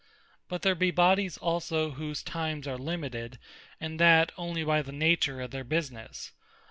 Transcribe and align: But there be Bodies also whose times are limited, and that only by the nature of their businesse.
But 0.47 0.63
there 0.63 0.73
be 0.73 0.89
Bodies 0.89 1.37
also 1.37 1.91
whose 1.91 2.23
times 2.23 2.67
are 2.67 2.75
limited, 2.75 3.37
and 3.79 3.99
that 3.99 4.31
only 4.35 4.63
by 4.63 4.81
the 4.81 4.91
nature 4.91 5.41
of 5.41 5.51
their 5.51 5.63
businesse. 5.63 6.31